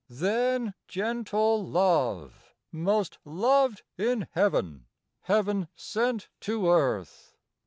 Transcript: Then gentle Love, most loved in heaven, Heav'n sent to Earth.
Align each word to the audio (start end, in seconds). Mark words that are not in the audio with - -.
Then 0.09 0.73
gentle 0.87 1.63
Love, 1.63 2.55
most 2.71 3.19
loved 3.23 3.83
in 3.99 4.25
heaven, 4.31 4.87
Heav'n 5.25 5.67
sent 5.75 6.27
to 6.39 6.67
Earth. 6.71 7.35